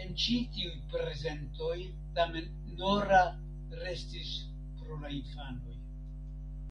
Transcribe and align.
En 0.00 0.10
ĉi 0.24 0.34
tiuj 0.56 0.72
prezentoj 0.94 1.76
tamen 2.18 2.50
"Nora" 2.82 3.22
restis 3.86 4.36
pro 4.84 5.00
la 5.08 5.14
infanoj. 5.22 5.80